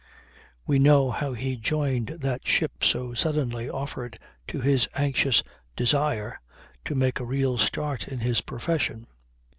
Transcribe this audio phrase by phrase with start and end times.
[0.65, 5.43] We know how he joined that ship so suddenly offered to his anxious
[5.75, 6.39] desire
[6.85, 9.05] to make a real start in his profession.